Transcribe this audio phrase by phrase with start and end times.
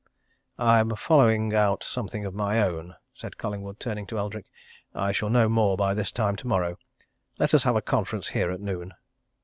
[0.57, 4.47] "I am following out something of my own," said Collingwood, turning to Eldrick.
[4.95, 6.79] "I shall know more by this time tomorrow.
[7.37, 8.95] Let us have a conference here at noon."